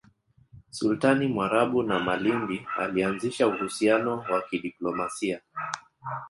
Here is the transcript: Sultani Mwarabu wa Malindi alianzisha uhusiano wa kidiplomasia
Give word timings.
Sultani 0.69 1.27
Mwarabu 1.27 1.77
wa 1.77 1.83
Malindi 1.99 2.67
alianzisha 2.77 3.47
uhusiano 3.47 4.19
wa 4.33 4.41
kidiplomasia 4.41 5.41